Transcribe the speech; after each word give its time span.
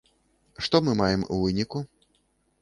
Што 0.67 0.81
мы 0.87 0.95
маем 1.01 1.27
у 1.37 1.39
выніку? 1.43 1.85